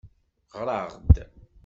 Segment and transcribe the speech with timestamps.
[0.55, 1.15] Ɣer-aɣ-d.